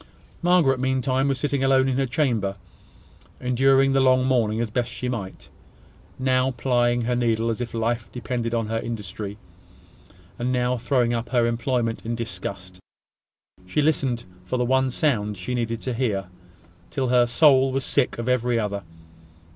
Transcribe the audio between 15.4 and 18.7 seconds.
needed to hear, till her soul was sick of every